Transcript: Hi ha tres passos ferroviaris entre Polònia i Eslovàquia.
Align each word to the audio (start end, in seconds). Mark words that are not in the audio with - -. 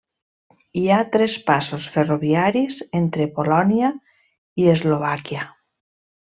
Hi 0.79 0.85
ha 0.93 0.97
tres 1.15 1.35
passos 1.49 1.85
ferroviaris 1.97 2.79
entre 3.03 3.29
Polònia 3.37 3.93
i 4.63 4.67
Eslovàquia. 4.73 5.47